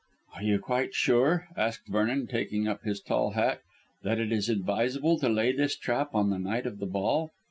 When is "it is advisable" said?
4.17-5.19